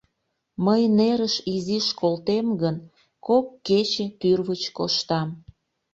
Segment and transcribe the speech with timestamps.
[0.65, 2.75] Мый нерыш изиш колтем гын,
[3.25, 5.29] кок кече тӱрвыч коштам.